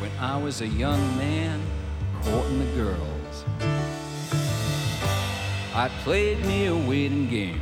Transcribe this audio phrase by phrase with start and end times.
[0.00, 1.60] when I was a young man
[2.22, 3.44] courting the girls.
[5.74, 7.60] I played me a waiting game.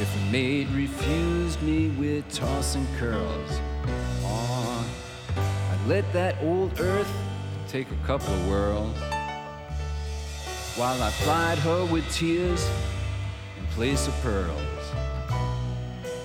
[0.00, 3.60] If a maid refused me with tossing curls,
[4.24, 4.84] oh,
[5.36, 7.10] I'd let that old earth
[7.68, 8.98] take a couple of whirls
[10.76, 12.68] while I plied her with tears
[13.58, 14.71] in place of pearls.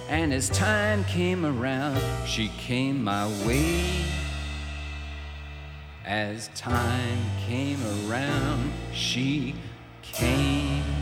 [0.10, 4.06] And as time came around, she came my way.
[6.06, 9.54] As time came around, she
[10.02, 10.97] came.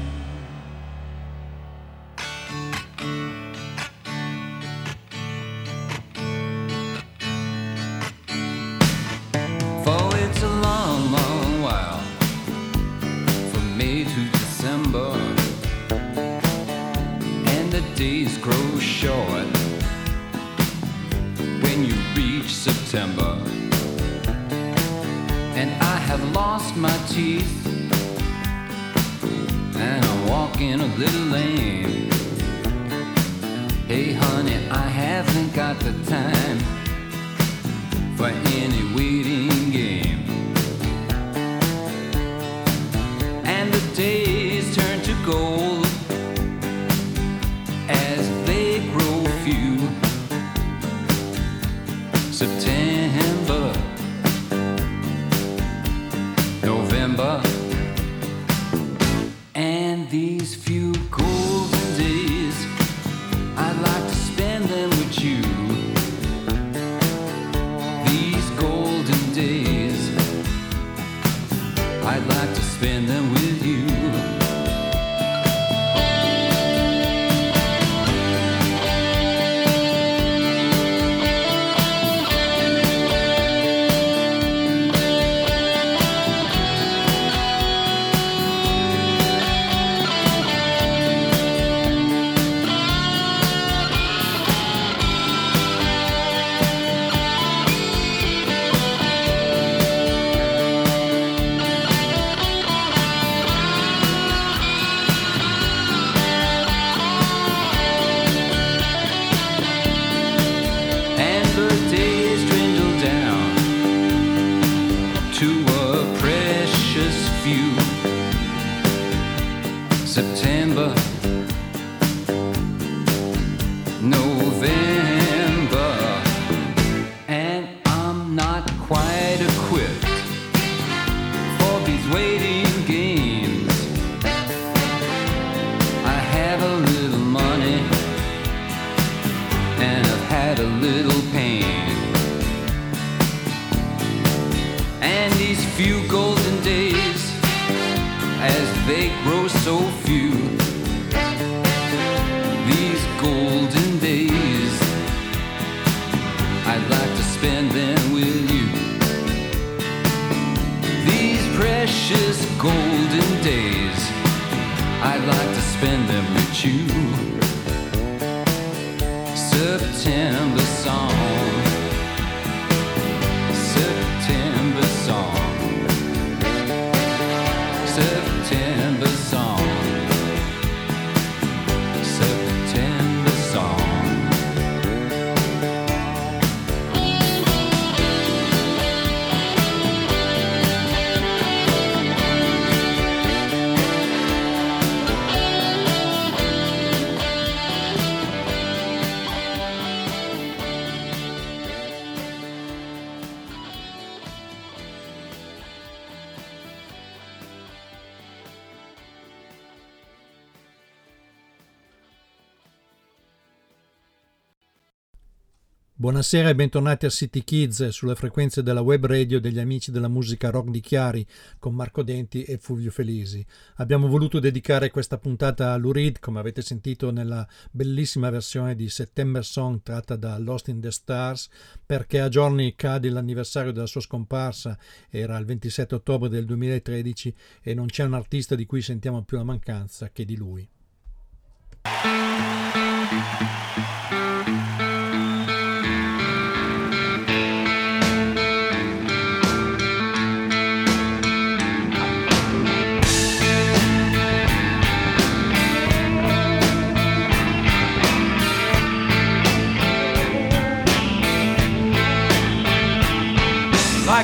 [216.06, 220.52] Buonasera e bentornati a City Kids sulle frequenze della web radio degli amici della musica
[220.52, 221.26] rock di Chiari
[221.58, 223.44] con Marco Denti e Fulvio Felisi.
[223.78, 228.88] Abbiamo voluto dedicare questa puntata a Lou Reed, come avete sentito nella bellissima versione di
[228.88, 231.50] September Song tratta da Lost in the Stars,
[231.84, 234.78] perché a giorni cade l'anniversario della sua scomparsa,
[235.10, 237.34] era il 27 ottobre del 2013
[237.64, 240.70] e non c'è un artista di cui sentiamo più la mancanza che di lui.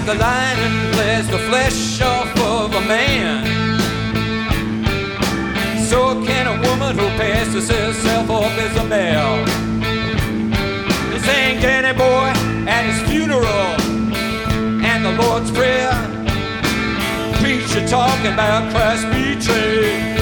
[0.06, 3.46] Like a lion flesh the flesh off of a man.
[5.86, 9.46] So can a woman who passes herself off as a male.
[11.12, 12.32] This ain't Danny Boy
[12.68, 13.46] at his funeral
[14.84, 15.92] and the Lord's Prayer.
[17.36, 20.20] Preacher talking about Christ betrayed.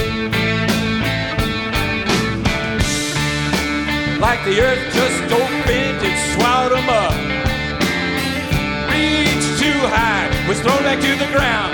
[4.20, 5.49] Like the earth just opened
[9.80, 11.72] too high, was thrown back to the ground.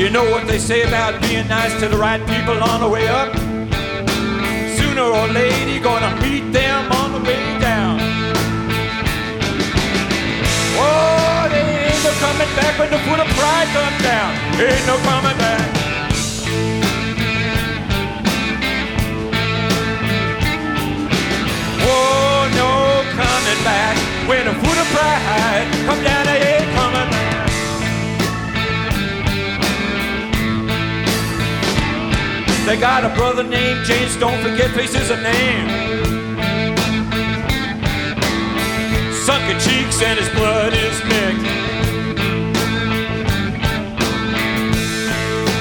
[0.00, 3.06] You know what they say about being nice to the right people on the way
[3.06, 3.30] up?
[4.78, 8.00] Sooner or later, you're gonna meet them on the way down.
[10.78, 14.30] Oh, there ain't no coming back when the foot of pride comes down.
[14.60, 15.85] Ain't no coming back.
[24.62, 27.26] Foot of pride come down, I ain't coming back.
[32.66, 35.68] They got a brother named James, don't forget faces a name.
[39.24, 41.46] Sunken cheeks and his blood is mixed.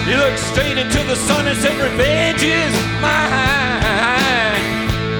[0.05, 4.61] He looked straight into the sun and said, Revenge is mine.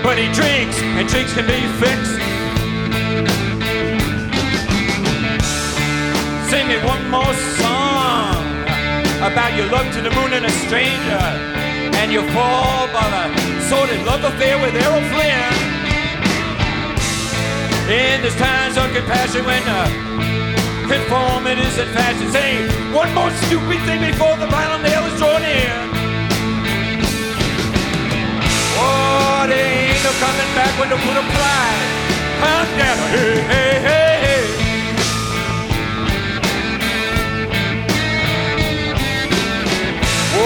[0.04, 2.25] But he drinks, and drinks can be fixed.
[6.56, 8.40] Sing me one more song
[9.20, 11.26] about your love to the moon and a stranger,
[12.00, 15.52] and you fall by the sordid love affair with Errol Flynn.
[17.92, 19.84] In this times of compassion when uh,
[20.88, 22.64] conformity is in fashion, say
[22.96, 25.76] one more stupid thing before the final nail is drawn in.
[28.80, 31.84] Oh, there ain't no coming back when the of pride
[32.40, 32.96] comes down.
[33.12, 34.25] Hey, hey, hey,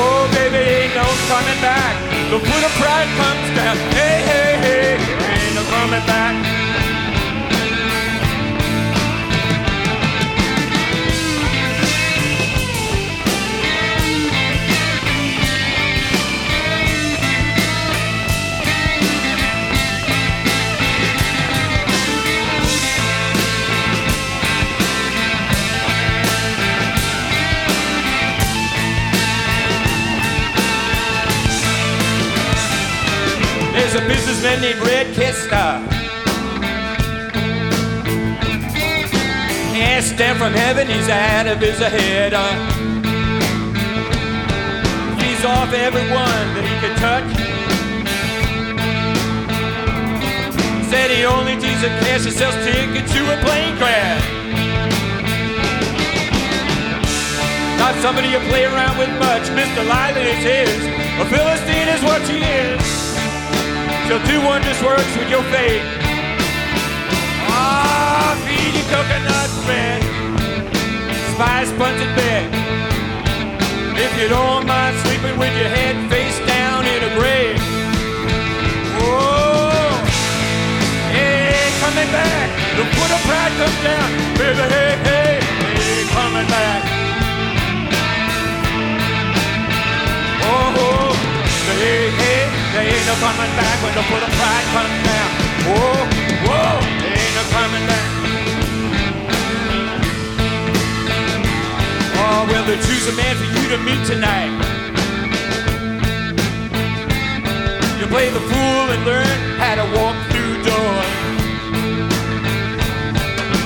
[0.01, 1.93] Oh, baby, ain't no coming back.
[2.31, 3.75] The foot of pride comes down.
[3.91, 6.58] Hey, hey, hey, ain't no coming back.
[33.91, 35.57] There's a businessman named Red Kester.
[39.81, 42.35] Asked down from heaven, he's out of his head.
[42.35, 42.53] Uh,
[45.17, 47.33] he's off everyone that he could touch.
[50.91, 54.21] Said he only deals in cash and sells tickets to a plane crash.
[57.79, 59.49] Not somebody you play around with much.
[59.57, 59.81] Mr.
[59.89, 60.85] Lively is his.
[61.17, 63.08] A Philistine is what she is.
[64.09, 65.85] She'll do wondrous works with your faith.
[67.45, 70.01] Ah, feed you coconut bread,
[71.37, 72.49] spice in bed.
[74.01, 77.61] If you don't mind sleeping with your head face down in a grave.
[78.97, 79.93] Oh,
[81.13, 82.49] hey, coming back.
[82.81, 84.09] The foot of pride comes down.
[84.41, 85.37] Baby, hey, hey,
[85.77, 86.81] hey, coming back.
[90.49, 91.13] Oh, oh,
[91.77, 92.28] hey, hey,
[92.79, 95.29] there ain't no coming back when the foot of pride comes down.
[95.67, 95.99] Whoa,
[96.47, 98.07] whoa, there ain't no coming back.
[102.23, 104.51] Oh, well, they choose a man for you to meet tonight.
[107.99, 111.15] You play the fool and learn how to walk through doors.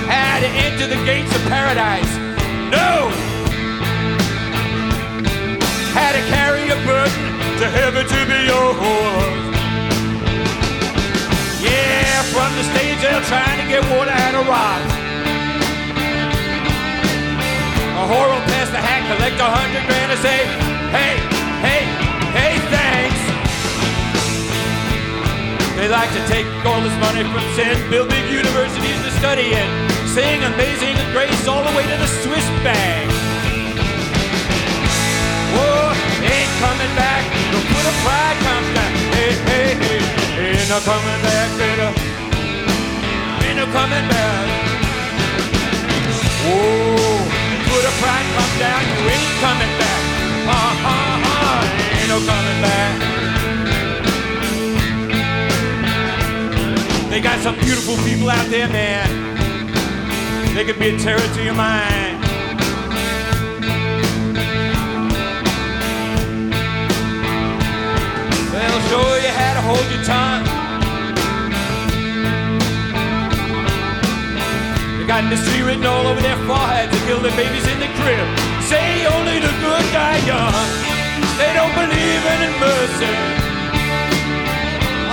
[0.10, 2.14] How to enter the gates of paradise.
[2.74, 3.12] No!
[5.94, 7.23] How to carry a burden
[7.60, 9.44] to heaven to be yours.
[11.62, 14.94] Yeah, from the stage they're trying to get water out of rocks.
[17.94, 20.40] A whore will pass the hat, collect a hundred grand and say,
[20.90, 21.14] hey,
[21.62, 21.84] hey,
[22.34, 23.22] hey, thanks.
[25.78, 29.68] They like to take all this money from sin, build big universities to study in,
[30.10, 32.93] sing amazing grace all the way to the Swiss bank.
[40.74, 41.86] No coming back, baby.
[43.46, 44.46] Ain't no coming back.
[46.42, 47.22] Whoa,
[47.70, 48.82] foot of pride comes down.
[48.82, 50.02] You ain't coming back.
[50.50, 51.62] Uh, uh, uh,
[51.94, 52.94] ain't no coming back.
[57.12, 59.06] They got some beautiful people out there, man.
[60.56, 62.18] they could be a terror to your mind.
[68.52, 70.53] They'll show you how to hold your tongue.
[75.22, 78.26] Mystery written all over their foreheads to kill their babies in the crib.
[78.66, 80.66] Say only the good die young.
[81.38, 83.14] They don't believe in mercy.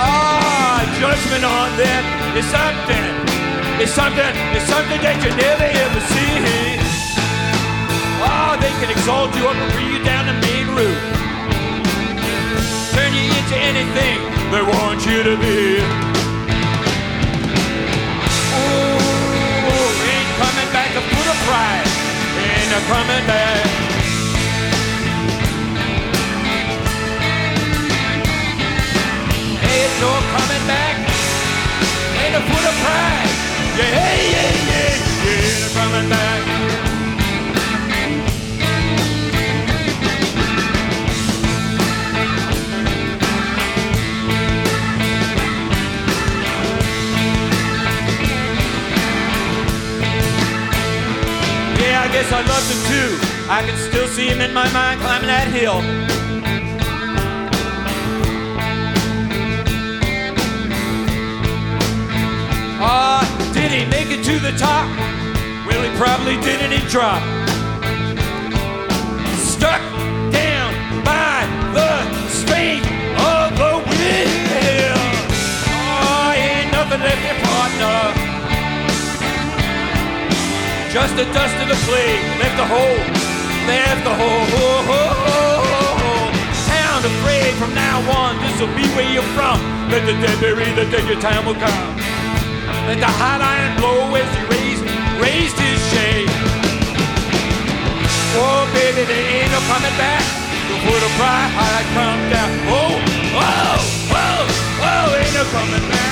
[0.01, 2.03] Ah, judgment on them
[2.33, 3.05] is something.
[3.77, 4.25] It's something.
[4.57, 6.81] It's something that you never ever see.
[8.25, 11.03] Oh, they can exalt you up and bring you down the main route.
[12.97, 14.17] Turn you into anything
[14.49, 16.10] they want you to be.
[21.09, 21.87] Coming back a pride.
[22.37, 22.71] Ain't
[23.27, 23.51] a.
[29.71, 30.95] Ain't no coming back.
[32.21, 33.29] Ain't a foot of pride.
[33.77, 33.89] Yeah,
[34.35, 35.65] yeah, yeah, yeah.
[35.65, 36.90] A coming back.
[52.11, 53.09] Guess I loved him too.
[53.49, 55.79] I can still see him in my mind climbing that hill.
[62.83, 64.87] Ah, did he make it to the top?
[65.65, 66.71] Well, he probably didn't.
[66.71, 67.50] He dropped.
[80.91, 82.99] Just the dust of the plague left a hole,
[83.63, 84.43] left a hole.
[86.67, 89.55] Sound afraid from now on, this'll be where you're from.
[89.87, 91.95] Let the dead bury the dead, your time will come.
[92.91, 94.83] Let the hot iron blow as he raised,
[95.15, 96.27] raised his shade.
[98.35, 100.27] Oh, baby, there ain't no coming back.
[100.67, 102.51] The foot of pride, come down.
[102.67, 102.99] Oh,
[103.31, 103.79] whoa,
[104.11, 104.43] whoa,
[104.83, 106.11] whoa, ain't no coming back.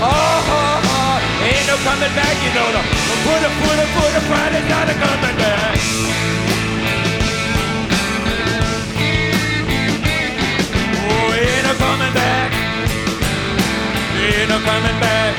[0.00, 0.89] Oh, oh, oh,
[1.70, 2.82] no coming back, you know the
[3.22, 5.78] put a put a put a pride is not a coming back.
[11.06, 12.50] Oh, ain't no coming back.
[14.18, 15.32] Ain't no coming back.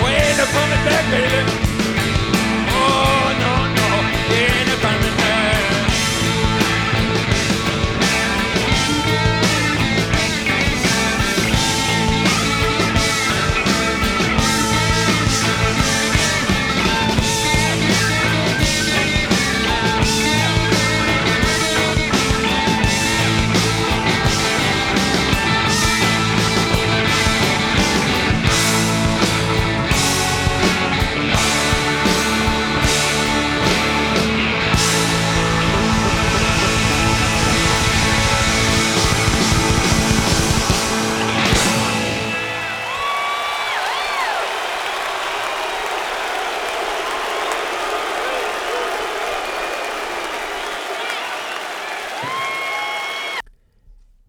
[0.00, 1.71] Oh, ain't no coming back, baby.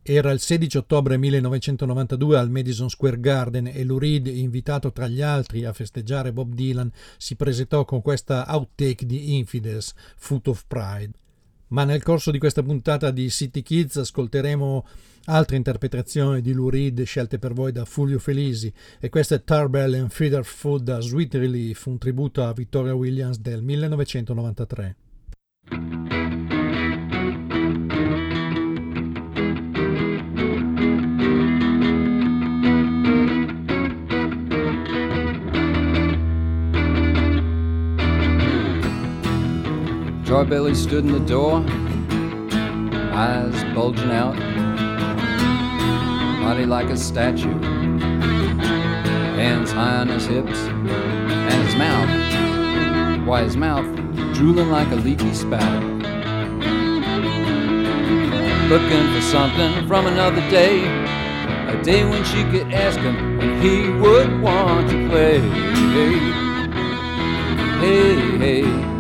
[0.06, 5.22] Era il 16 ottobre 1992 al Madison Square Garden e Lou Reed, invitato tra gli
[5.22, 11.12] altri a festeggiare Bob Dylan, si presentò con questa outtake di Infidels, Foot of Pride.
[11.68, 14.86] Ma nel corso di questa puntata di City Kids ascolteremo
[15.26, 19.94] altre interpretazioni di Lou Reed scelte per voi da Fulvio Felisi e questa è Tarbell
[19.94, 24.96] and Feeder Food da Sweet Relief, un tributo a Victoria Williams del 1993.
[40.34, 41.64] Joybelly stood in the door,
[43.14, 44.36] eyes bulging out,
[46.42, 47.54] body like a statue,
[49.38, 53.86] hands high on his hips, and his mouth, why, his mouth
[54.34, 55.84] drooling like a leaky spout.
[58.72, 60.82] Looking for something from another day,
[61.68, 65.40] a day when she could ask him when he would want to play.
[67.80, 68.93] Hey, hey, hey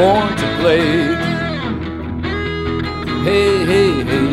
[0.00, 0.86] born to play.
[3.26, 4.28] Hey, hey, hey.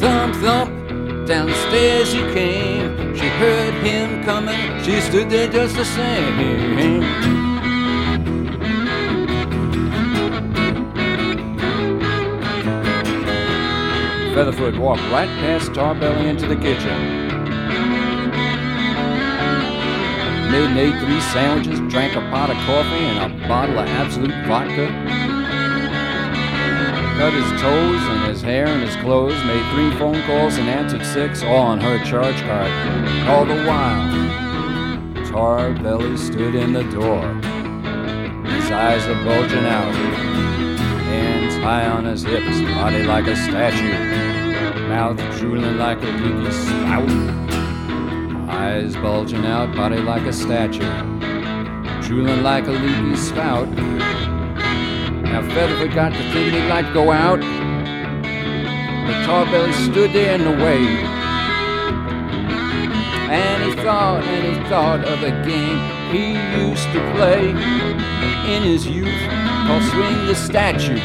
[0.00, 0.70] Thump, thump,
[1.28, 3.14] down the stairs he came.
[3.14, 7.02] She heard him coming, she stood there just the same.
[14.34, 17.25] Featherfoot walked right past Tarbelly into the kitchen.
[20.56, 24.30] Made and ate three sandwiches, drank a pot of coffee and a bottle of Absolut
[24.46, 24.86] vodka.
[27.18, 31.04] Cut his toes and his hair and his clothes, made three phone calls and answered
[31.04, 32.70] six, all on her charge card.
[33.28, 34.10] All the while,
[35.26, 37.20] Tarbelly stood in the door.
[38.50, 39.94] His eyes are bulging out,
[41.04, 47.45] hands high on his hips, body like a statue, mouth drooling like a leaky spout.
[48.48, 50.84] Eyes bulging out, body like a statue,
[52.02, 53.68] drooling like a leaky spout.
[53.68, 60.44] Now Featherfoot got to thinking he'd like to go out, but Tarbelly stood there in
[60.44, 60.78] the way.
[63.28, 65.80] And he thought and he thought of a game
[66.12, 67.50] he used to play
[68.54, 69.28] in his youth
[69.66, 71.00] called Swing the Statue.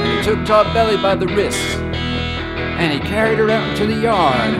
[0.00, 1.87] And he took Tarbelly by the wrists
[2.78, 4.54] and he carried her out into the yard.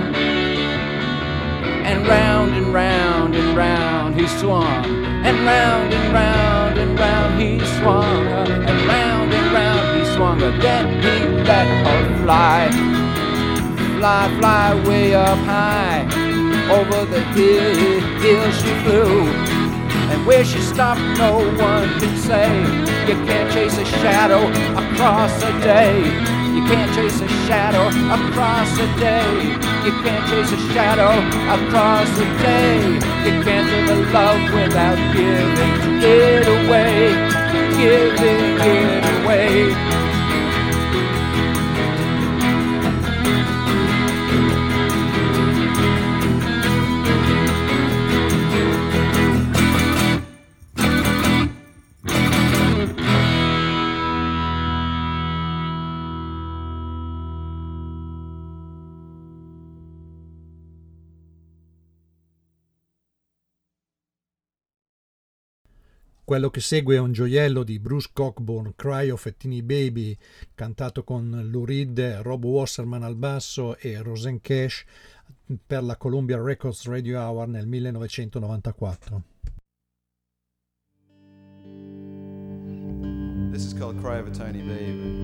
[1.87, 4.85] And round and round and round he swung,
[5.25, 10.39] and round and round and round he swung, and round and round he swung.
[10.61, 12.69] Then he let her fly,
[13.99, 16.03] fly, fly way up high.
[16.71, 19.27] Over the hill, hill she flew,
[20.11, 22.51] and where she stopped, no one could say.
[23.07, 24.43] You can't chase a shadow
[24.77, 26.38] across a day.
[26.55, 29.29] You can't chase a shadow across a day.
[29.85, 31.13] You can't chase a shadow
[31.57, 32.79] across a day.
[33.25, 37.15] You can't live a love without giving it away.
[37.77, 40.08] Giving it away.
[66.29, 70.15] Quello che segue è un gioiello di Bruce Cockburn, Cry of a Teeny Baby,
[70.55, 74.85] cantato con Lou Reed, Rob Wasserman al basso e Roseanne Cash
[75.67, 79.23] per la Columbia Records Radio Hour nel 1994.
[83.51, 85.17] This is called Cry of a Tiny Babe.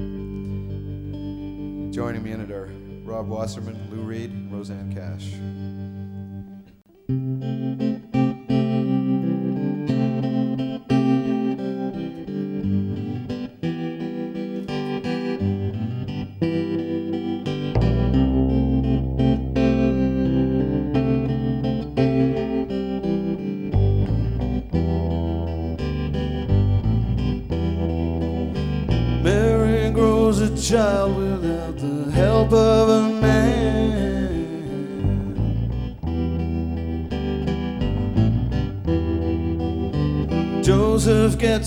[1.90, 2.70] Joining me in it are
[3.04, 5.34] Rob Wasserman, Lou Reed, Roseanne Cash.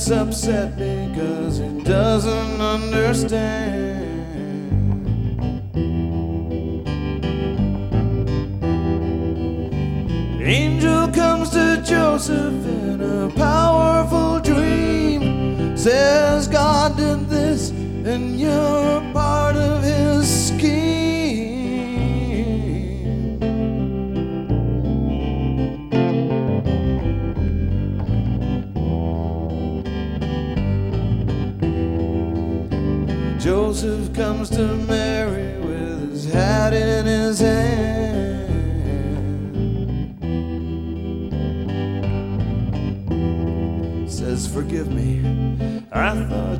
[0.07, 4.05] Gets upset because he doesn't understand.
[10.41, 18.96] Angel comes to Joseph in a powerful dream, says God did this and you're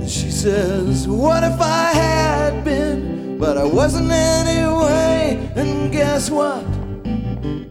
[0.00, 5.50] And She says, What if I had been, but I wasn't anyway?
[5.56, 6.64] And guess what?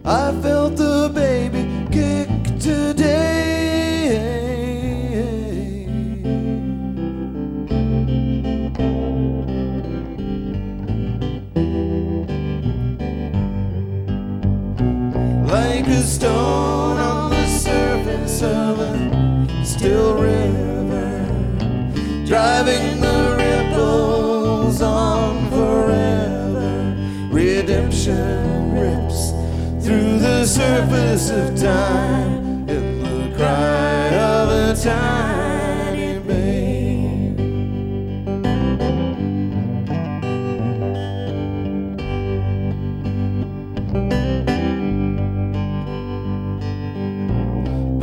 [0.04, 1.65] I felt the baby
[22.26, 26.96] driving the ripples on forever.
[27.32, 29.32] Redemption rips
[29.86, 35.36] through the surface of time in the cry of a time.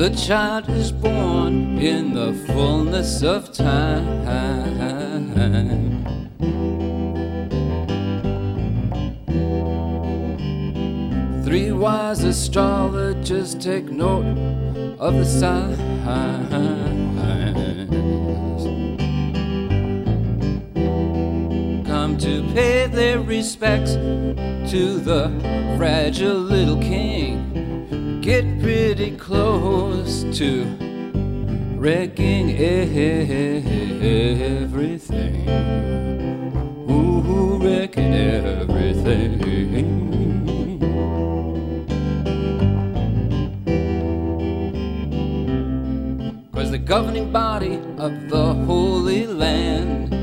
[0.03, 1.52] The child is born
[1.83, 4.23] in the fullness of time.
[11.45, 14.39] Three wise astrologers take note
[15.01, 15.77] of the signs.
[21.89, 25.31] Come to pay their respects to the
[25.77, 28.21] fragile little king.
[28.21, 30.82] Get pretty close to
[31.83, 33.49] wrecking everything.
[36.89, 39.41] Ooh, wrecking everything.
[46.55, 50.15] Cause the governing body of the Holy Land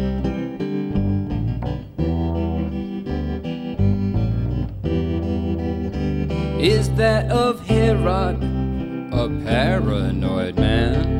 [6.61, 8.41] is that of Herod,
[9.11, 11.18] a paranoid man.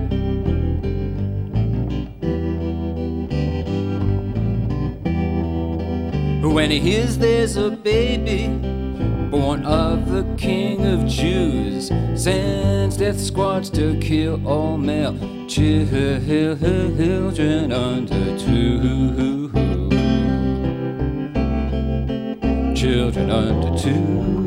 [6.41, 8.47] When he hears there's a baby
[9.29, 16.61] born of the King of Jews, sends death squads to kill all male children
[17.73, 19.51] under two.
[22.73, 24.39] Children under two.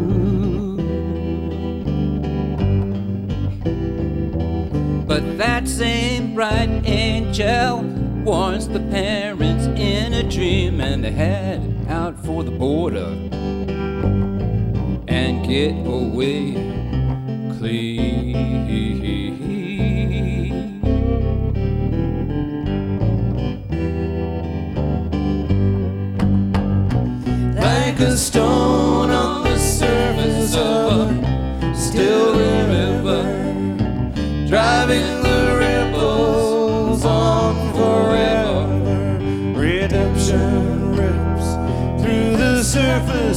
[5.06, 7.82] But that same bright angel
[8.24, 11.71] warns the parents in a dream, and they head
[12.24, 13.06] for the border
[15.08, 16.52] and get away
[17.58, 17.91] clean.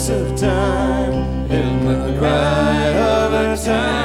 [0.09, 4.04] Of time in the cry of a tiny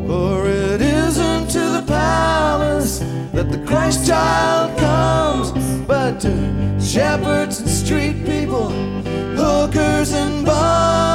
[0.06, 2.98] For it isn't to the palace
[3.32, 5.52] that the Christ child comes,
[5.86, 8.70] but to shepherds and street people,
[9.36, 11.09] hookers and bums.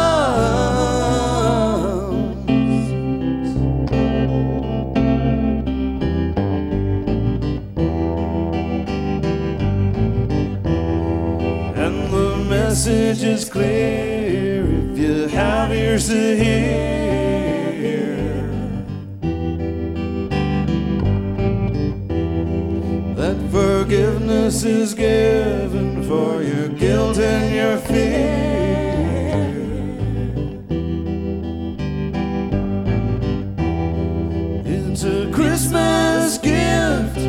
[13.55, 16.75] Clear if you have ears to hear.
[23.15, 28.35] That forgiveness is given for your guilt and your fear.
[34.65, 37.19] It's a Christmas gift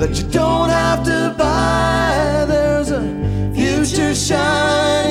[0.00, 2.46] that you don't have to buy.
[2.48, 3.02] There's a
[3.54, 5.07] future shining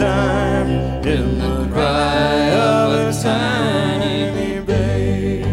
[0.00, 0.70] time
[1.04, 5.44] in the cry of a tiny babe.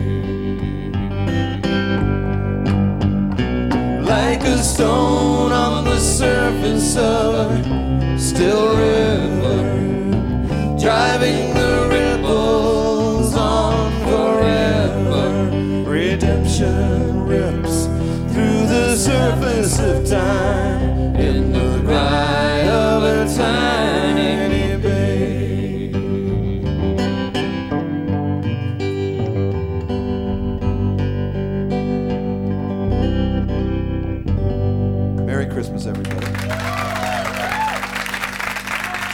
[4.05, 9.63] Like a stone on the surface of a still river,
[10.79, 15.29] driving the ripples on forever.
[15.89, 17.87] Redemption rips
[18.31, 20.46] through the surface of time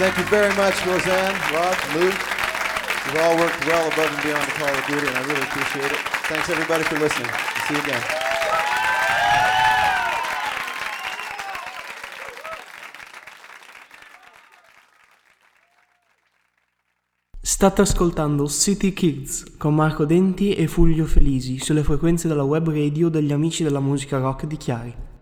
[0.04, 2.08] Thank you very much, Roseanne, Rob, Lou.
[2.08, 5.90] You've all worked well above and beyond the call of duty, and I really appreciate
[5.90, 6.00] it.
[6.28, 7.32] Thanks everybody for listening.
[7.68, 8.02] See you again.
[17.40, 23.08] State ascoltando City Kids con Marco Denti e Fulvio Felisi sulle frequenze della web radio
[23.08, 25.13] degli amici della musica rock di Chiari.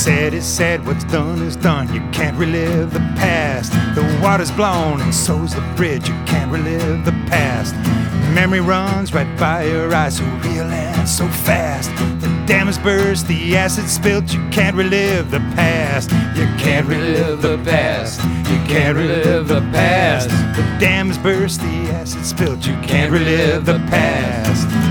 [0.00, 1.92] Said is said, what's done is done.
[1.92, 3.70] You can't relive the past.
[3.94, 6.08] The water's blown, and so's the bridge.
[6.08, 7.74] You can't relive the past.
[8.34, 11.90] Memory runs right by your eyes, so real and so fast.
[12.22, 14.32] The dam is burst, the acid spilt.
[14.32, 16.10] You can't relive the past.
[16.34, 18.22] You can't relive the past.
[18.24, 20.30] You can't relive the past.
[20.56, 22.66] The dam is burst, the acid spilt.
[22.66, 24.89] You can't relive the past.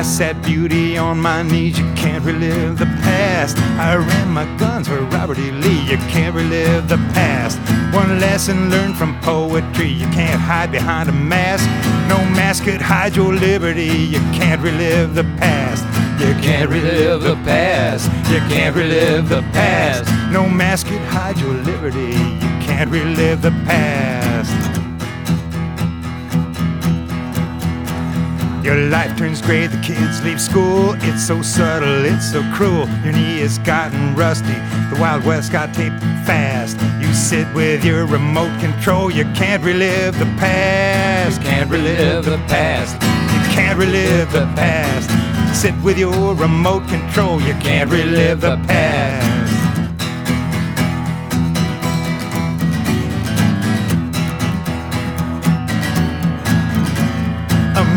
[0.00, 3.58] I sat beauty on my knees, you can't relive the past.
[3.78, 5.50] I ran my guns for Robert E.
[5.50, 7.58] Lee, you can't relive the past.
[7.94, 11.66] One lesson learned from poetry, you can't hide behind a mask.
[12.08, 15.84] No mask could hide your liberty, you can't relive the past.
[16.18, 20.08] You can't relive the past, you can't relive the past.
[20.32, 24.29] No mask could hide your liberty, you can't relive the past.
[28.62, 30.94] Your life turns gray, the kids leave school.
[31.00, 32.86] It's so subtle, it's so cruel.
[33.02, 34.58] Your knee has gotten rusty,
[34.92, 36.78] the Wild West got taped fast.
[37.00, 41.40] You sit with your remote control, you can't relive the past.
[41.40, 42.94] You Can't relive the past.
[42.94, 45.08] You can't relive the past.
[45.58, 49.39] Sit with your remote control, you can't relive the past.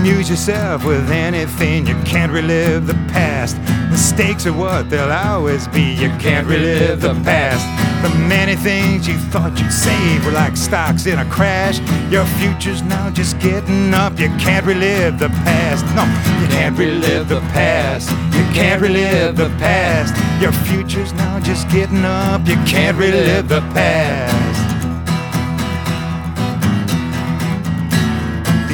[0.03, 3.57] Amuse yourself with anything, you can't relive the past.
[3.89, 7.63] Mistakes are what they'll always be, you can't relive the past.
[8.03, 11.79] The many things you thought you'd save were like stocks in a crash.
[12.11, 15.85] Your future's now just getting up, you can't relive the past.
[15.95, 16.03] No,
[16.41, 18.09] you can't relive the past.
[18.35, 20.13] You can't relive the past.
[20.41, 24.52] Your future's now just getting up, you can't relive the past.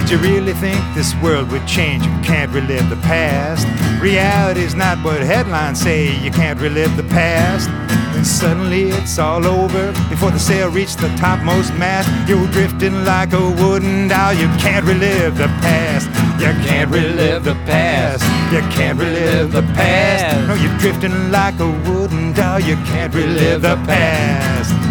[0.10, 2.04] You really think this world would change?
[2.04, 3.68] You can't relive the past.
[4.02, 6.20] Reality's not what headlines say.
[6.24, 7.70] You can't relive the past.
[8.16, 9.92] Then suddenly it's all over.
[10.10, 14.34] Before the sail reached the topmost mast, you're drifting like a wooden doll.
[14.34, 16.08] You can't relive the past.
[16.42, 18.24] You can't relive the past.
[18.52, 20.48] You can't relive the past.
[20.48, 22.60] No, you're drifting like a wooden doll.
[22.60, 24.89] You can't relive the past.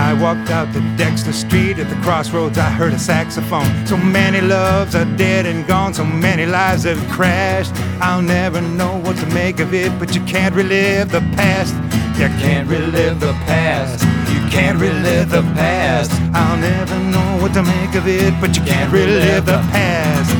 [0.00, 2.56] I walked out to Dexter Street at the crossroads.
[2.56, 3.86] I heard a saxophone.
[3.86, 5.92] So many loves are dead and gone.
[5.92, 7.74] So many lives have crashed.
[8.00, 11.74] I'll never know what to make of it, but you can't relive the past.
[12.18, 14.02] You can't relive the past.
[14.32, 16.10] You can't relive the past.
[16.32, 20.39] I'll never know what to make of it, but you can't relive the past.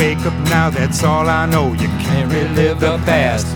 [0.00, 1.74] Wake up now, that's all I know.
[1.74, 3.46] You can't relive the past.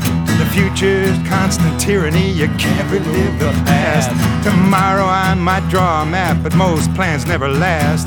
[0.40, 4.10] The future's constant tyranny, you can't relive the past.
[4.44, 8.04] Tomorrow I might draw a map, but most plans never last.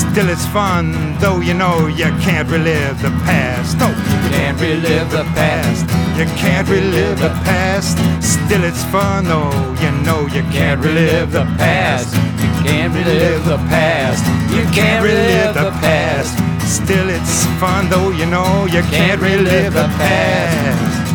[0.00, 0.84] Still, it's fun,
[1.20, 3.76] though you know you can't relive the past.
[3.76, 5.84] No, you can't relive the past.
[6.18, 7.98] You can't relive the past.
[8.24, 12.14] Still, it's fun, though you know you can't relive the past.
[12.42, 14.24] You can't relive the past.
[14.56, 16.45] You can't relive the past.
[16.66, 21.05] Still, it's fun, though you know you can't relive the past.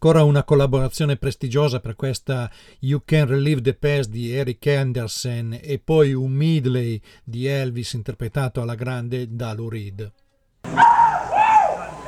[0.00, 5.80] Ancora una collaborazione prestigiosa per questa You Can Relive the Past di Eric Anderson e
[5.80, 10.12] poi un medley di Elvis interpretato alla grande da Lou Reed.
[10.62, 10.76] You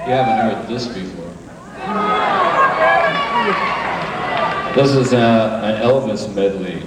[0.07, 1.33] haven't heard this before.
[4.77, 6.81] This is a, an Elvis medley.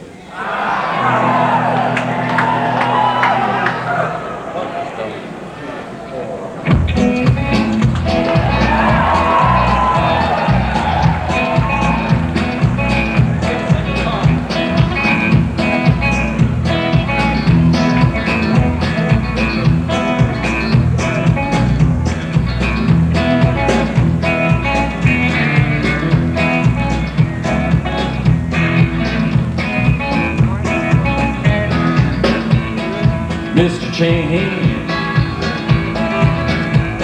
[33.93, 34.49] Chain.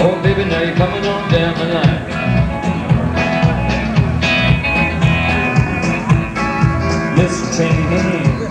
[0.00, 2.06] Oh, baby, now you're coming on down the line.
[7.14, 7.56] Mr.
[7.56, 8.50] Chain.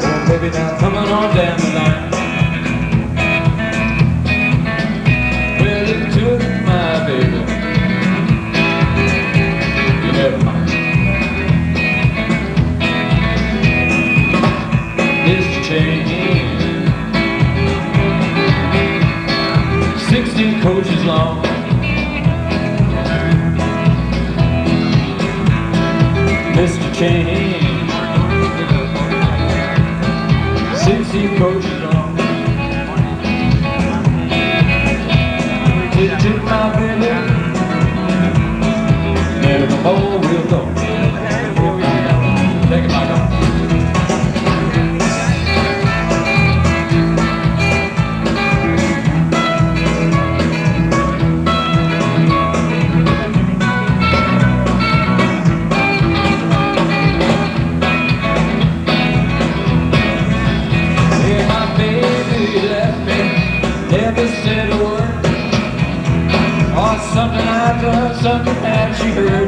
[0.00, 2.15] Oh, baby, now coming on down the line.
[26.96, 27.60] Chain.
[30.74, 32.16] Sixteen coaches long.
[35.92, 37.12] Did you take my baby?
[39.42, 40.45] Never more will
[68.26, 69.45] Something that she heard.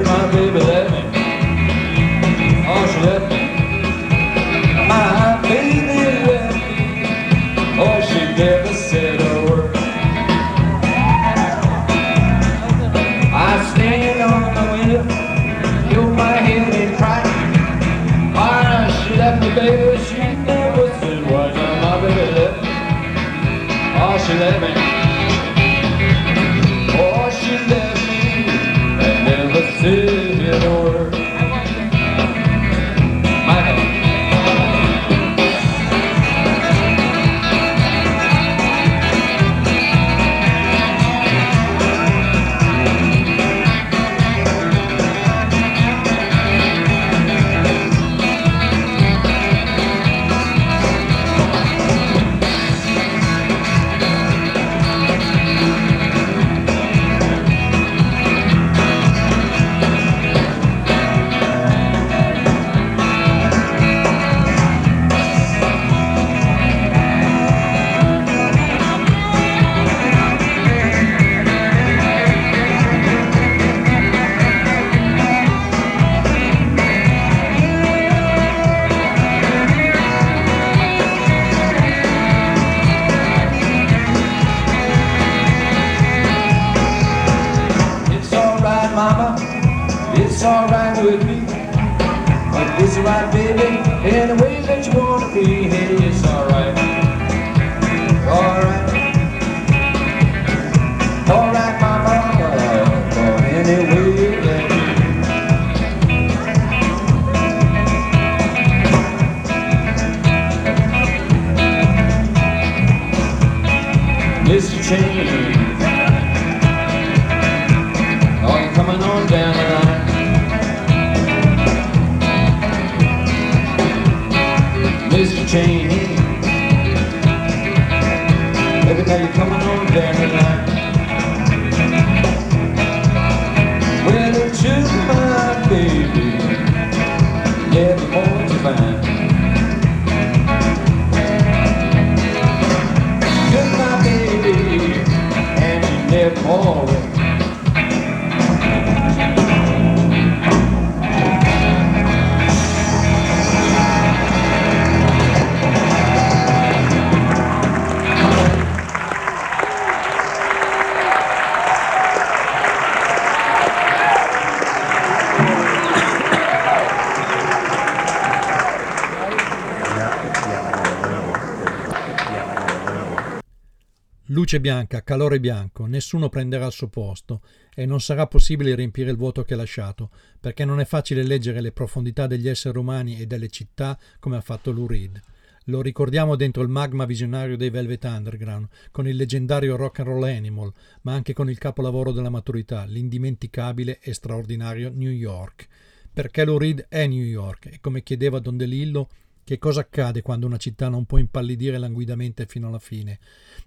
[174.50, 177.42] Luce bianca, calore bianco, nessuno prenderà il suo posto
[177.74, 180.08] e non sarà possibile riempire il vuoto che ha lasciato,
[180.40, 184.40] perché non è facile leggere le profondità degli esseri umani e delle città come ha
[184.40, 185.20] fatto Lou Reed.
[185.64, 190.22] Lo ricordiamo dentro il magma visionario dei Velvet Underground, con il leggendario Rock and Roll
[190.22, 190.72] Animal,
[191.02, 195.68] ma anche con il capolavoro della maturità, l'indimenticabile e straordinario New York.
[196.10, 199.10] Perché Lou Reed è New York e come chiedeva Don DeLillo,
[199.44, 203.18] che cosa accade quando una città non può impallidire languidamente fino alla fine?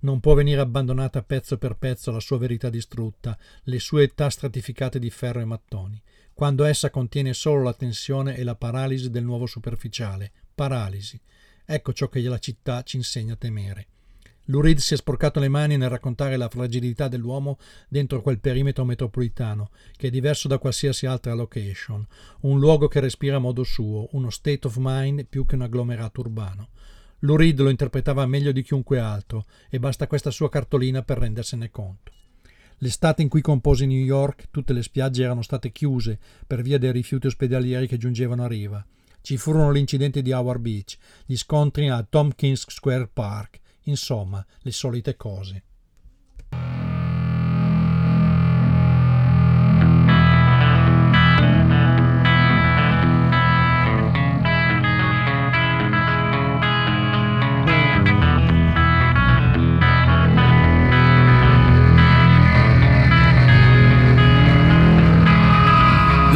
[0.04, 4.98] Non può venire abbandonata pezzo per pezzo la sua verità distrutta, le sue età stratificate
[4.98, 6.02] di ferro e mattoni,
[6.34, 10.32] quando essa contiene solo la tensione e la paralisi del nuovo superficiale.
[10.56, 11.20] Paralisi.
[11.64, 13.88] Ecco ciò che la città ci insegna a temere.
[14.46, 19.70] Lurid si è sporcato le mani nel raccontare la fragilità dell'uomo dentro quel perimetro metropolitano,
[19.96, 22.06] che è diverso da qualsiasi altra location,
[22.42, 26.22] un luogo che respira a modo suo, uno state of mind più che un agglomerato
[26.22, 26.70] urbano.
[27.24, 32.12] Lurid lo interpretava meglio di chiunque altro, e basta questa sua cartolina per rendersene conto.
[32.78, 36.92] L'estate in cui compose New York, tutte le spiagge erano state chiuse per via dei
[36.92, 38.84] rifiuti ospedalieri che giungevano a riva.
[39.22, 44.72] Ci furono gli incidenti di Howard Beach, gli scontri a Tompkins Square Park, insomma, le
[44.72, 45.64] solite cose.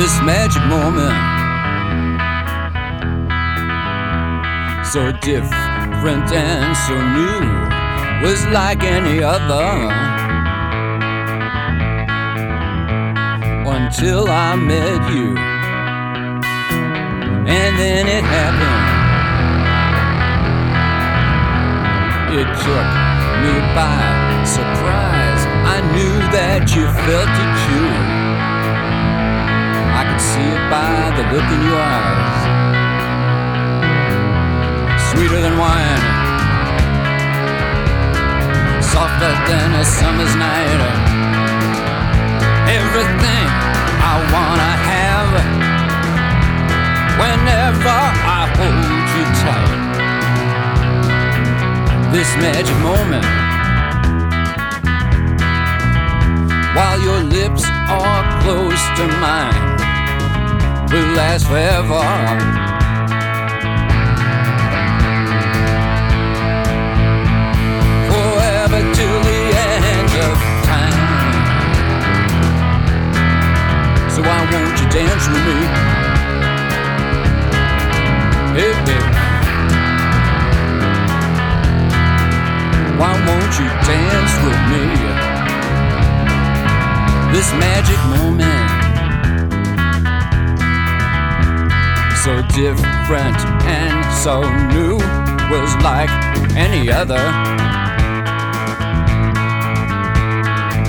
[0.05, 1.17] This magic moment,
[4.85, 7.41] so different and so new,
[8.21, 9.65] was like any other.
[13.65, 15.35] Until I met you,
[17.49, 18.85] and then it happened.
[22.41, 22.89] It took
[23.41, 25.41] me by surprise.
[25.65, 27.94] I knew that you felt it too.
[30.15, 32.43] Could see it by the look in your eyes.
[35.11, 36.03] Sweeter than wine,
[38.79, 40.81] softer than a summer's night.
[42.79, 43.47] Everything
[44.11, 45.31] I wanna have
[47.19, 47.99] whenever
[48.39, 49.79] I hold you tight.
[52.13, 53.27] This magic moment.
[56.73, 59.74] While your lips are close to mine
[60.95, 62.03] will last forever.
[68.11, 70.35] Forever till the end of
[70.71, 70.99] time.
[74.13, 75.59] So why won't you dance with me?
[78.55, 79.11] Hey, baby.
[82.99, 84.83] Why won't you dance with me?
[87.33, 88.84] This magic moment.
[92.25, 93.37] So different
[93.69, 94.41] and so
[94.73, 94.97] new
[95.53, 96.09] was like
[96.57, 97.21] any other.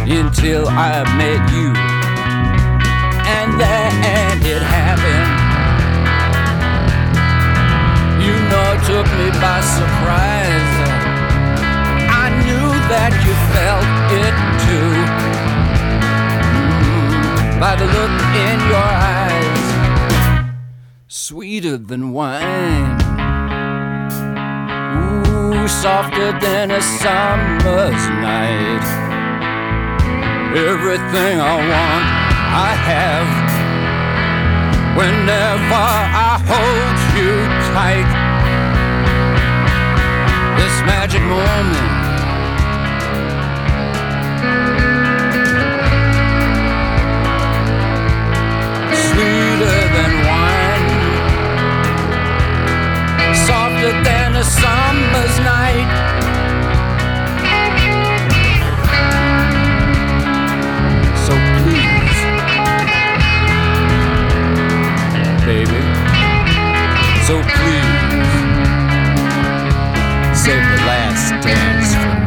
[0.09, 1.77] Until I met you.
[3.37, 3.93] And then
[4.47, 5.33] it happened.
[8.25, 10.73] You know it took me by surprise.
[12.25, 13.89] I knew that you felt
[14.25, 14.35] it
[14.65, 14.93] too.
[16.81, 18.15] Mm, by the look
[18.49, 19.06] in your eyes
[21.27, 23.01] sweeter than wine.
[24.95, 28.87] Ooh, softer than a summer's night.
[30.55, 32.07] Everything I want,
[32.69, 33.31] I have.
[34.97, 35.87] Whenever
[36.29, 37.33] I hold you
[37.75, 38.11] tight,
[40.59, 42.07] this magic moment.
[48.95, 49.86] Sweeter
[53.87, 55.87] softer than a summer's night.
[61.27, 61.33] So
[61.63, 62.19] please,
[65.45, 65.83] baby,
[67.27, 68.23] so please,
[70.37, 72.26] save the last dance for me.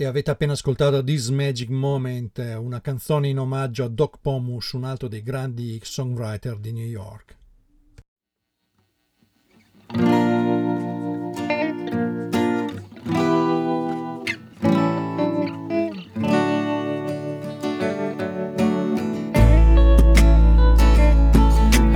[0.00, 4.84] E avete appena ascoltato This Magic Moment, una canzone in omaggio a Doc Pomus, un
[4.84, 7.36] altro dei grandi songwriter di New York.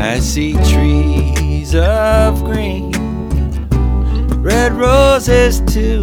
[0.00, 2.90] I see trees of green,
[4.42, 6.02] red roses too.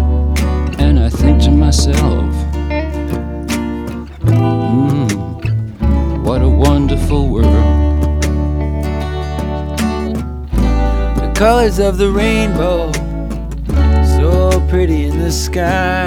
[0.81, 2.33] and I think to myself,
[4.25, 5.07] mm,
[6.25, 7.45] what a wonderful world.
[11.21, 12.91] The colors of the rainbow,
[14.17, 16.05] so pretty in the sky,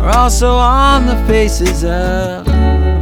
[0.00, 2.46] are also on the faces of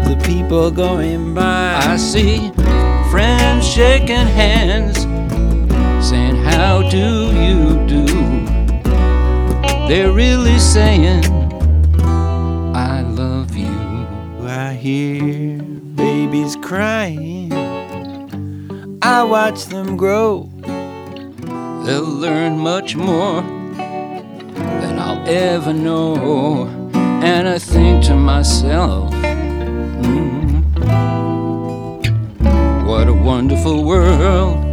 [0.09, 1.79] the people going by.
[1.93, 2.51] I see
[3.13, 5.03] friends shaking hands,
[6.09, 7.07] saying, How do
[7.43, 8.26] you do?
[9.89, 11.25] They're really saying,
[12.75, 14.07] I love you.
[14.43, 15.63] I hear
[15.95, 17.53] babies crying.
[19.01, 20.51] I watch them grow.
[21.87, 26.67] They'll learn much more than I'll ever know.
[27.23, 30.65] And I think to myself, mm,
[32.85, 34.66] what a wonderful world.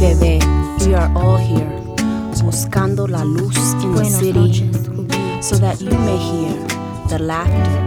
[0.00, 0.38] Bebé,
[0.80, 1.68] we are all here,
[2.42, 4.64] buscando la luz in the city,
[5.42, 6.56] so that you may hear
[7.08, 7.84] the laughter,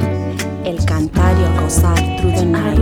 [0.63, 2.79] el cantar y el gozar through the night.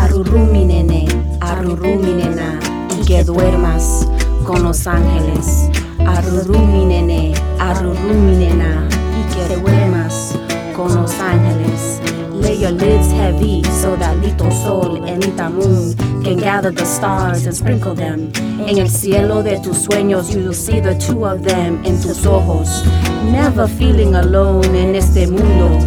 [0.00, 1.06] Arurú, mi nene,
[1.40, 2.58] arurú, mi nena,
[2.98, 4.08] y que duermas
[4.44, 5.70] con los ángeles.
[6.04, 8.88] Arurú, mi nene, arurú, mi nena,
[9.18, 10.36] y que duermas
[10.74, 12.00] con los ángeles.
[12.32, 17.46] Lay your lids heavy so that Lito Sol and Lita Moon can gather the stars
[17.46, 18.32] and sprinkle them.
[18.66, 22.26] En el cielo de tus sueños, you will see the two of them en tus
[22.26, 22.84] ojos.
[23.24, 25.78] Never feeling alone en este mundo.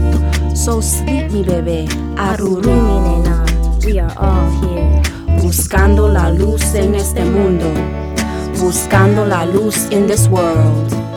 [0.56, 3.46] So sleep, mi bebé, arurú, mi nena.
[3.86, 5.02] We are all here.
[5.42, 7.66] Buscando la luz en este mundo.
[8.60, 11.13] Buscando la luz in this world.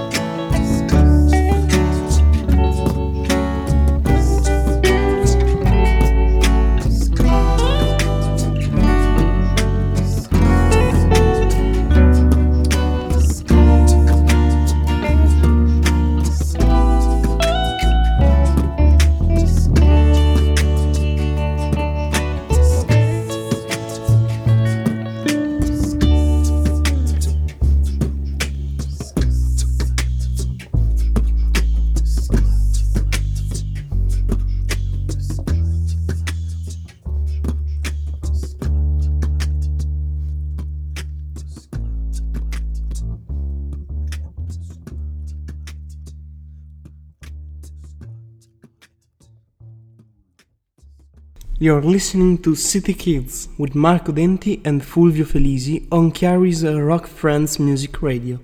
[51.66, 57.56] You're listening to City Kids with Marco Denti and Fulvio Felisi on Chiari's Rock Friends
[57.56, 58.40] Music Radio.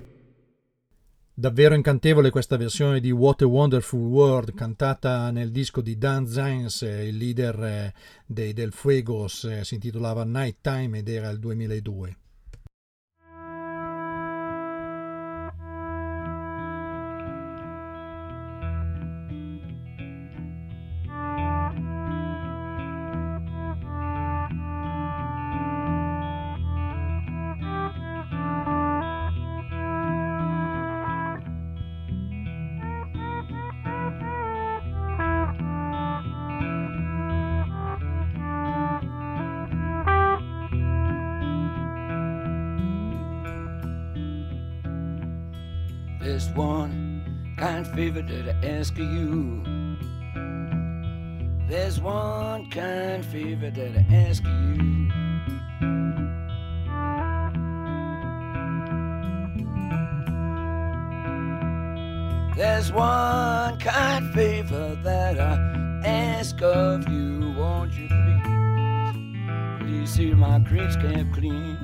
[1.32, 6.80] Davvero incantevole questa versione di What a Wonderful World cantata nel disco di Dan Zanes,
[6.80, 7.94] il leader eh,
[8.26, 12.16] dei Del Fuegos, eh, si intitolava Night Time ed era il 2002.
[48.12, 49.62] Favor that I ask of you.
[51.68, 55.08] There's one kind favor that I ask of you.
[62.54, 67.54] There's one kind favor that I ask of you.
[67.56, 71.78] Won't you please, please see my crates kept clean?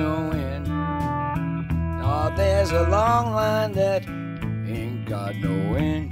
[0.00, 0.68] End.
[2.02, 6.10] Oh, there's a long line that ain't got no end.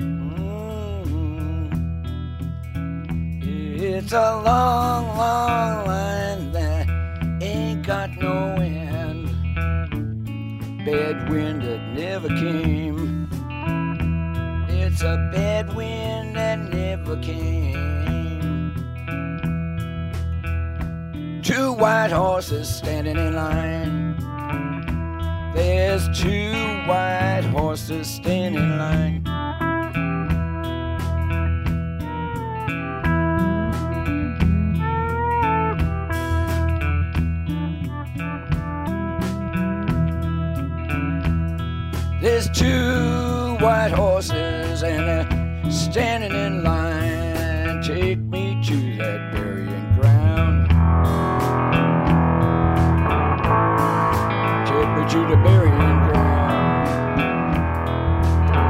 [0.00, 0.60] Mm.
[3.80, 6.88] It's a long, long line that
[7.42, 9.26] ain't got no end.
[10.84, 13.28] Bad wind that never came.
[14.68, 17.97] It's a bad wind that never came.
[21.48, 24.14] two white horses standing in line.
[25.54, 26.52] There's two
[26.86, 29.22] white horses standing in line.
[42.20, 46.77] There's two white horses and they're standing in line.
[55.28, 55.76] The burying
[56.08, 57.18] ground.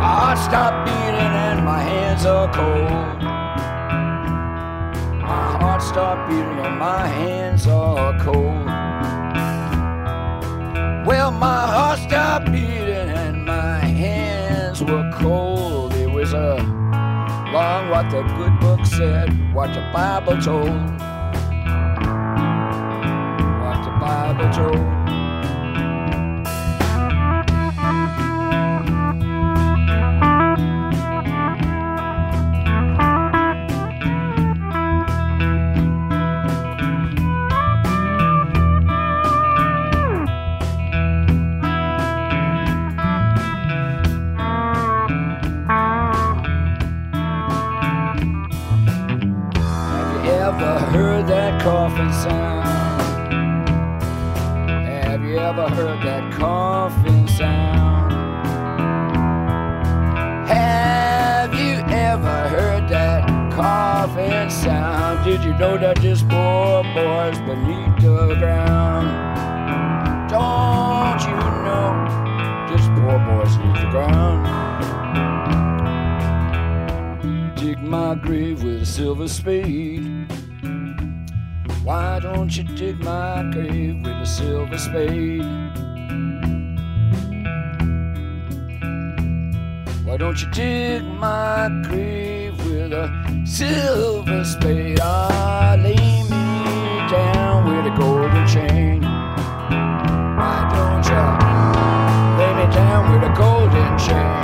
[0.02, 3.22] My heart stopped beating and my hands are cold.
[5.22, 8.66] My heart stopped beating and my hands are cold.
[11.06, 15.94] Well, my heart stopped beating and my hands were cold.
[15.94, 16.56] It was a
[17.52, 20.66] long what the good book said, what the Bible told.
[23.62, 24.97] What the Bible told.
[51.99, 53.32] Coffin sound?
[54.86, 58.12] Have you ever heard that coffin sound?
[60.49, 65.24] Have you ever heard that coffin sound?
[65.24, 69.09] Did you know that this poor boy's beneath the ground?
[70.30, 71.36] Don't you
[71.66, 72.07] know
[72.70, 74.68] this poor boy's beneath the ground?
[77.57, 80.07] dig my grave with a silver spade.
[81.89, 85.41] Why don't you dig my grave with a silver spade?
[90.05, 93.09] Why don't you dig my grave with a
[93.47, 94.99] silver spade?
[95.01, 99.01] Ah, lay me down with a golden chain.
[100.36, 101.24] Why don't you
[102.39, 104.36] lay me down with a golden chain?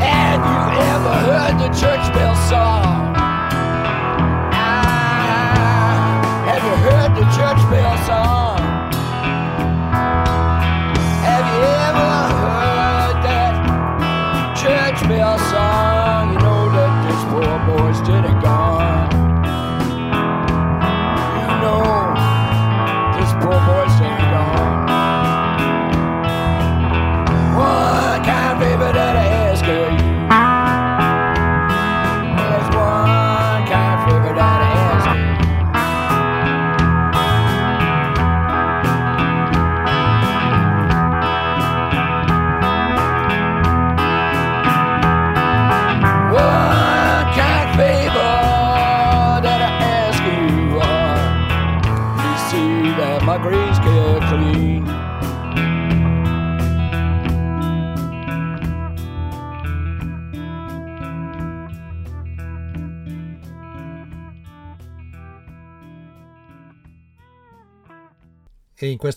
[0.00, 2.89] Have you ever heard the church bell song?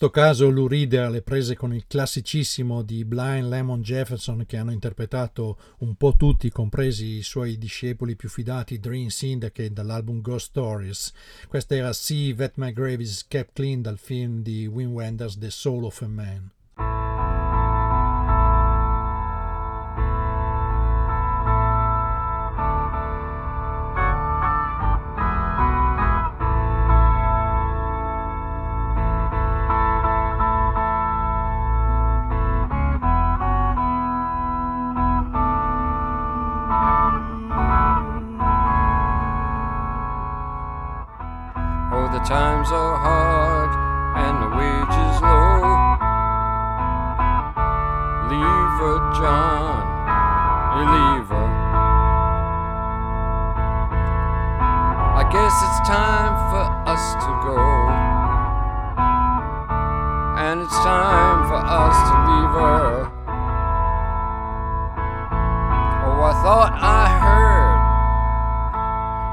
[0.03, 4.57] Questo caso Lou Reed ha le prese con il classicissimo di Blind Lemon Jefferson che
[4.57, 10.47] hanno interpretato un po' tutti, compresi i suoi discepoli più fidati Dream Syndicate dall'album Ghost
[10.47, 11.13] Stories.
[11.47, 15.49] Questa era See That My Grave Is Kept Clean dal film di Wim Wenders The
[15.49, 16.51] Soul of a Man.
[60.73, 63.05] It's time for us to leave her.
[66.01, 67.77] Oh, I thought I heard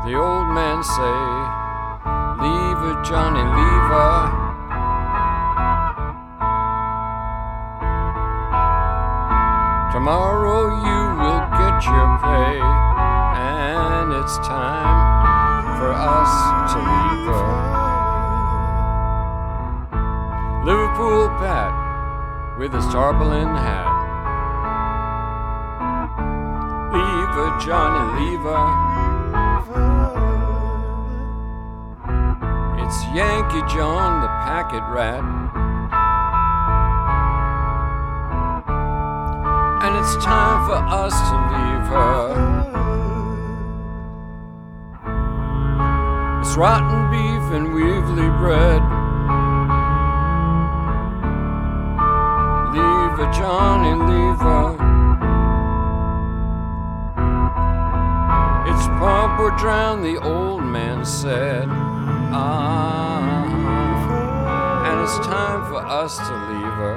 [0.04, 1.16] the old man say.
[2.44, 4.20] Leave her, Johnny, leave her.
[9.92, 12.60] Tomorrow you will get your pay,
[13.40, 16.32] and it's time for us
[16.74, 17.79] to leave her.
[21.00, 23.88] Liverpool Pat with his tarpaulin hat.
[26.92, 28.66] Leave her, Johnny, leave her.
[32.84, 35.24] It's Yankee John, the packet rat.
[39.82, 42.20] And it's time for us to leave her.
[46.40, 48.99] It's rotten beef and weevily bread.
[53.32, 54.74] Johnny, leave her.
[58.68, 61.68] It's pump or drown, the old man said.
[62.32, 63.44] Ah,
[64.86, 66.96] and it's time for us to leave her.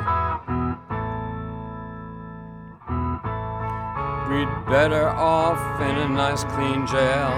[4.29, 7.33] We'd better off in a nice clean jail.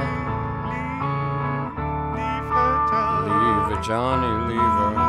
[3.26, 5.05] Leave her, Johnny, leave her.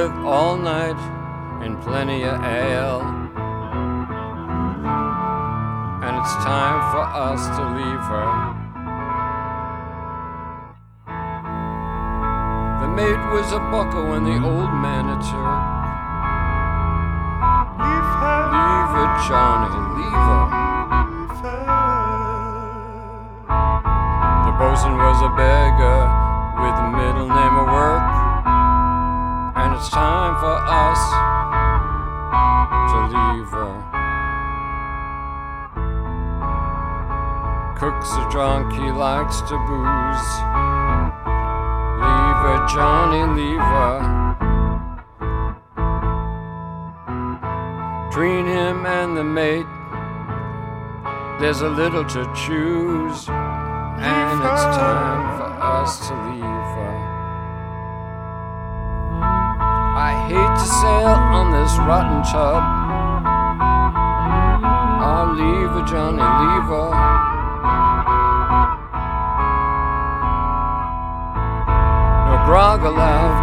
[0.00, 0.96] With all night
[1.62, 3.02] and plenty of ale.
[6.00, 8.30] And it's time for us to leave her.
[12.80, 15.68] The mate was a bucko and the old man a Turk.
[18.56, 19.68] Leave her, Johnny,
[20.00, 20.39] leave her.
[31.08, 33.74] For us to leave her.
[37.78, 40.28] Cook's a drunk, he likes to booze.
[42.04, 43.96] Leave her, Johnny, leave her.
[48.10, 49.66] Between him and the mate,
[51.40, 56.59] there's a little to choose, and it's time for us to leave
[60.60, 62.60] to sail on this rotten tub.
[65.00, 66.92] I'll leave her, Johnny, leave.
[72.28, 73.40] No grog allowed.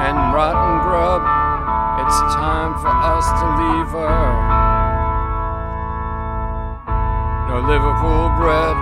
[0.00, 1.20] And rotten grub,
[2.00, 4.24] it's time for us to leave her.
[7.50, 8.76] No Liverpool bread,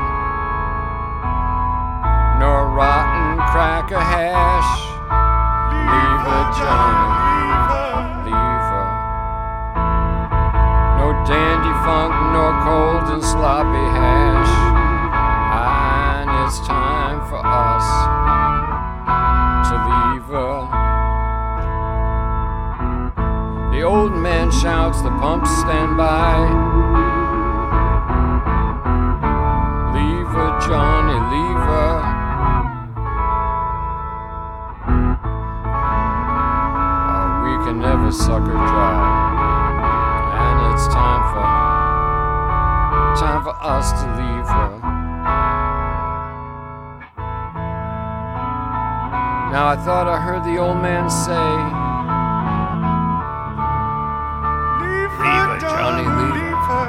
[2.38, 4.87] nor rotten cracker hash.
[5.88, 7.08] Leave her, Johnny,
[8.28, 8.88] leave her.
[10.98, 14.54] No dandy funk, nor cold and sloppy hash.
[15.58, 17.86] And it's time for us
[19.68, 20.54] to leave her.
[23.72, 26.77] The old man shouts, the pumps stand by.
[37.78, 38.98] Never suck her dry.
[40.34, 41.68] And it's time for
[43.18, 44.70] time for us to leave her.
[49.52, 51.48] Now I thought I heard the old man say,
[54.82, 56.88] Leave her, Johnny, leave her.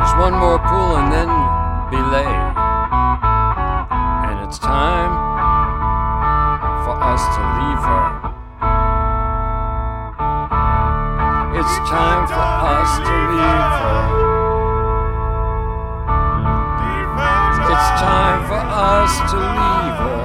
[0.00, 1.49] Just one more pull and then
[11.90, 12.46] time for
[12.78, 14.02] us to leave her.
[17.72, 18.62] It's time for
[18.94, 20.22] us to leave her.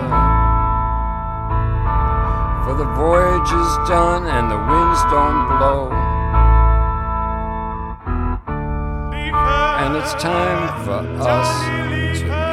[2.65, 5.89] For the voyage is done and the winds don't blow.
[9.81, 11.49] And it's time for us
[12.19, 12.44] to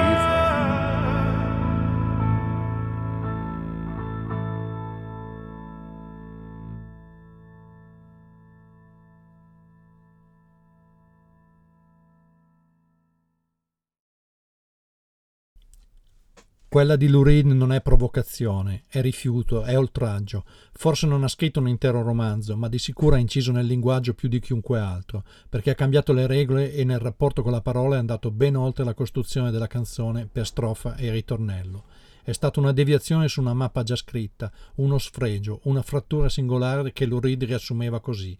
[16.73, 20.47] Quella di Lou Reed non è provocazione, è rifiuto, è oltraggio.
[20.73, 24.27] Forse non ha scritto un intero romanzo, ma di sicuro ha inciso nel linguaggio più
[24.27, 27.99] di chiunque altro, perché ha cambiato le regole e nel rapporto con la parola è
[27.99, 31.85] andato ben oltre la costruzione della canzone per strofa e ritornello.
[32.23, 37.05] È stata una deviazione su una mappa già scritta, uno sfregio, una frattura singolare che
[37.05, 38.35] Lou Reed riassumeva così.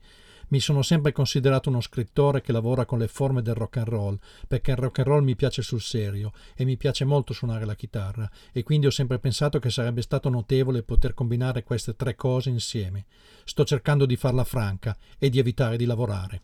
[0.53, 4.19] Mi sono sempre considerato uno scrittore che lavora con le forme del rock and roll,
[4.47, 7.75] perché il rock and roll mi piace sul serio e mi piace molto suonare la
[7.75, 12.51] chitarra, e quindi ho sempre pensato che sarebbe stato notevole poter combinare queste tre cose
[12.51, 13.07] insieme.
[13.45, 16.43] Sto cercando di farla franca e di evitare di lavorare.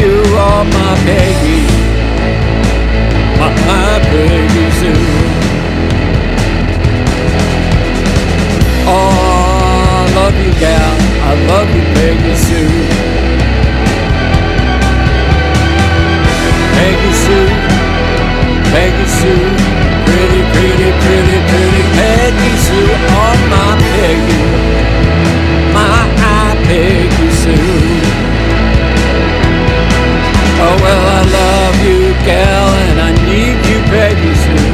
[0.00, 1.60] You, oh my Peggy,
[3.38, 3.50] my,
[4.10, 5.04] Peggy Sue.
[8.88, 8.94] Oh,
[9.94, 10.52] I love you,
[11.28, 13.10] I love you, Peggy Sue.
[17.12, 17.48] Sue,
[19.18, 19.50] Sue,
[20.06, 24.42] pretty, pretty, pretty, pretty Peggy Sue, oh my Peggy,
[30.72, 34.70] Oh well, I love you, gal, and I need you, Peggy Sue.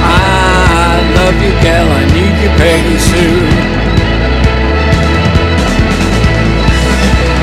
[0.00, 3.44] I love you, gal, I need you, Peggy Sue.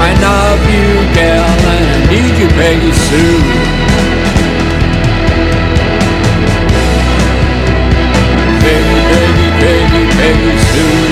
[0.02, 1.46] I love you, gal,
[1.76, 3.38] and I need you, Peggy Sue.
[8.66, 11.09] Peggy, Peggy, Peggy, Peggy Sue.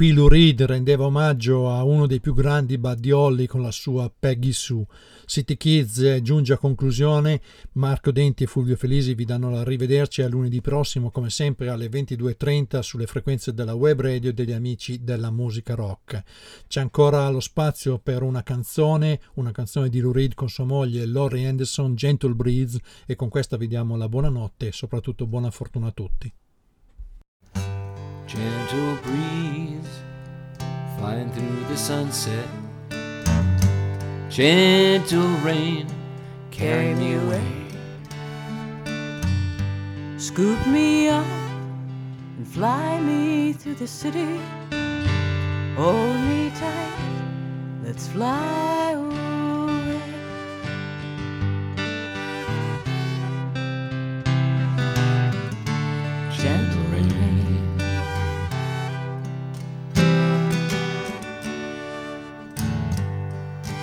[0.00, 4.10] Qui Lou Reed rendeva omaggio a uno dei più grandi Buddy Holly con la sua
[4.10, 4.86] Peggy Sue.
[5.26, 7.42] City Kids giunge a conclusione,
[7.72, 12.80] Marco Denti e Fulvio Felisi vi danno l'arrivederci a lunedì prossimo come sempre alle 22.30
[12.80, 16.22] sulle frequenze della web radio degli amici della musica rock.
[16.66, 21.04] C'è ancora lo spazio per una canzone, una canzone di Lou Reed con sua moglie
[21.04, 25.88] Laurie Anderson, Gentle Breeze e con questa vi diamo la buonanotte e soprattutto buona fortuna
[25.88, 26.32] a tutti.
[28.30, 30.02] Gentle breeze
[30.96, 32.46] flying through the sunset.
[34.28, 35.88] Gentle rain
[36.52, 37.50] carry me away.
[40.16, 41.26] Scoop me up
[42.36, 44.38] and fly me through the city.
[45.74, 48.69] Hold me tight, let's fly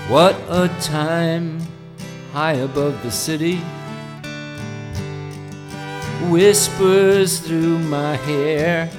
[0.09, 1.59] What a time
[2.31, 3.57] high above the city
[6.29, 8.89] whispers through my hair.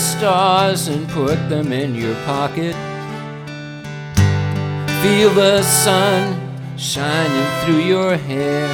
[0.00, 2.74] Stars and put them in your pocket.
[5.02, 6.22] Feel the sun
[6.78, 8.66] shining through your hair.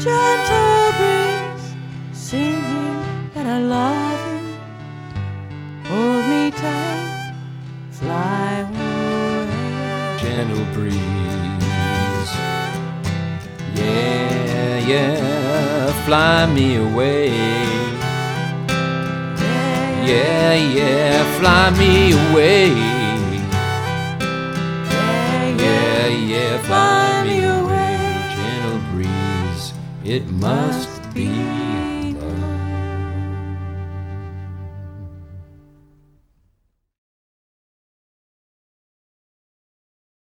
[0.00, 1.74] Gentle breeze
[2.12, 4.40] singing that I love you.
[5.88, 7.34] Hold me tight,
[7.92, 9.46] fly away.
[10.18, 12.32] Gentle breeze.
[13.76, 17.71] Yeah, yeah, fly me away.
[20.12, 22.68] Yeah, yeah, fly me away.
[25.56, 27.96] Yeah, yeah, fly me away.
[28.36, 29.72] Gentle breeze,
[30.04, 30.91] it must